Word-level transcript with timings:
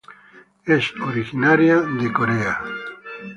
Es 0.65 0.95
originaria 0.99 1.79
de 1.81 2.11
Corea. 2.11 2.59